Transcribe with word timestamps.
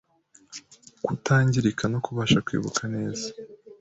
kutangirika 1.05 1.83
no 1.93 1.99
kubasha 2.05 2.43
kwibuka 2.45 2.81
neza. 2.95 3.27